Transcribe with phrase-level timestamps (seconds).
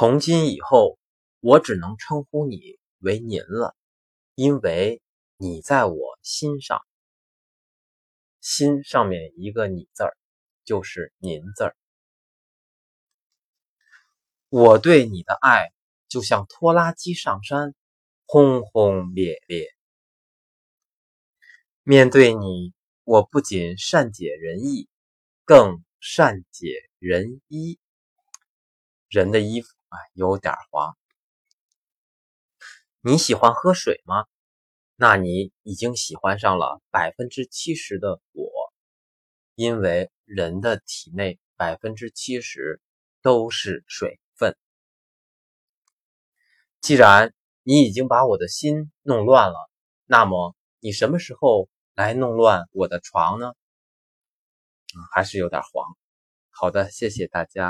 [0.00, 0.96] 从今以后，
[1.40, 3.74] 我只能称呼你为您了，
[4.36, 5.02] 因为
[5.36, 6.80] 你在我心上。
[8.40, 10.16] 心上面一个你字儿，
[10.64, 11.76] 就是您字儿。
[14.50, 15.72] 我对你的爱
[16.06, 17.74] 就像拖拉机上山，
[18.24, 19.66] 轰轰烈烈。
[21.82, 22.72] 面对你，
[23.02, 24.88] 我不仅善解人意，
[25.44, 26.68] 更善解
[27.00, 27.80] 人衣。
[29.08, 30.94] 人的衣服啊，有点滑。
[33.00, 34.26] 你喜欢喝水吗？
[35.00, 38.50] 那你已经喜欢上了百分之七十的我，
[39.54, 42.80] 因为人的体内百分之七十
[43.22, 44.56] 都是水分。
[46.80, 49.70] 既然你已经把我的心弄乱了，
[50.04, 53.52] 那么你什么时候来弄乱我的床呢？
[55.12, 55.96] 还是有点黄。
[56.50, 57.66] 好的，谢谢大家。